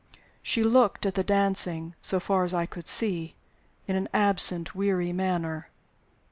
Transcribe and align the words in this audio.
She 0.41 0.63
looked 0.63 1.05
at 1.05 1.13
the 1.13 1.23
dancing 1.23 1.93
(so 2.01 2.19
far 2.19 2.43
as 2.43 2.55
I 2.55 2.65
could 2.65 2.87
see) 2.87 3.35
in 3.85 3.95
an 3.95 4.09
absent, 4.15 4.73
weary 4.73 5.13
manner. 5.13 5.69